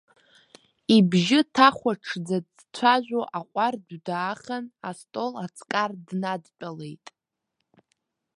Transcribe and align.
Ибжьы 0.95 1.39
ҭахәаҽӡа 1.53 2.37
дцәажәо 2.57 3.21
аҟәардә 3.39 3.93
даахан, 4.05 4.65
астол 4.89 5.33
аҵкар 5.43 5.91
днадтәалеит. 6.05 7.05